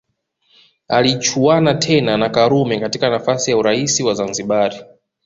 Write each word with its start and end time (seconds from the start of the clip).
Alichuana 0.87 1.73
tena 1.73 2.17
na 2.17 2.29
Karume 2.29 2.79
katika 2.79 3.09
nafasi 3.09 3.51
ya 3.51 3.57
urais 3.57 3.99
wa 4.01 4.13
Zanzibari 4.13 4.79